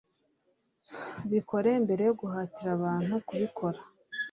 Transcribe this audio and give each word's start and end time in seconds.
bikore 1.31 1.69
mbere 1.83 2.01
yo 2.07 2.13
guhatira 2.21 2.69
abantu 2.77 3.13
kubikora 3.27 3.79